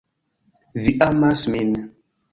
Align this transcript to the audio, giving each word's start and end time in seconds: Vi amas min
Vi 0.85 0.93
amas 1.09 1.47
min 1.53 1.71